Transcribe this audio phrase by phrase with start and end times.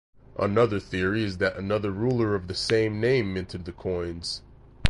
[0.39, 4.41] Another theory is that another ruler of the same name minted the coins.